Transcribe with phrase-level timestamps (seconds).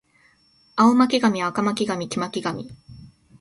[0.77, 2.69] 青巻紙赤巻紙黄巻紙